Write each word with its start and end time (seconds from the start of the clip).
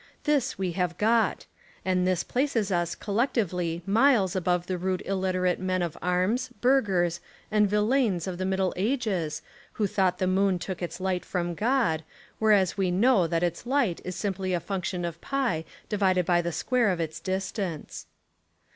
This 0.23 0.57
we 0.57 0.71
have 0.71 0.97
got. 0.97 1.45
And 1.85 2.07
this 2.07 2.23
places 2.23 2.71
us 2.71 2.95
collectively 2.95 3.83
miles 3.85 4.35
above 4.35 4.65
the 4.65 4.79
rude 4.79 5.03
il 5.05 5.19
literate 5.19 5.59
men 5.59 5.83
of 5.83 5.95
arms, 6.01 6.49
burghers, 6.59 7.19
and 7.51 7.69
villeins 7.69 8.25
of 8.25 8.39
the 8.39 8.43
middle 8.45 8.73
ages 8.75 9.43
who 9.73 9.85
thought 9.85 10.17
the 10.17 10.25
moon 10.25 10.57
took 10.57 10.81
its 10.81 10.99
light 10.99 11.23
from 11.23 11.53
God, 11.53 12.03
whereas 12.39 12.75
we 12.77 12.89
know 12.89 13.27
that 13.27 13.43
its 13.43 13.67
light 13.67 14.01
is 14.03 14.15
simply 14.15 14.53
a 14.55 14.59
function 14.59 15.05
of 15.05 15.19
ir 15.31 15.63
divided 15.87 16.25
by 16.25 16.41
the 16.41 16.51
square 16.51 16.89
of 16.89 16.99
its 16.99 17.19
distance. 17.19 18.07